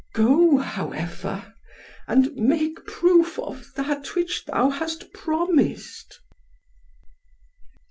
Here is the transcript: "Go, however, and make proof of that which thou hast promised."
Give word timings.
"Go, 0.15 0.57
however, 0.57 1.53
and 2.07 2.33
make 2.33 2.87
proof 2.87 3.37
of 3.37 3.71
that 3.75 4.15
which 4.15 4.45
thou 4.45 4.71
hast 4.71 5.13
promised." 5.13 6.19